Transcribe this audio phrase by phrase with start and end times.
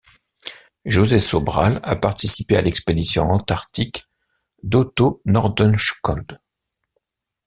[0.83, 4.07] José Sobral a participé à l'expédition Antarctic
[4.63, 6.39] d'Otto Nordenskjöld.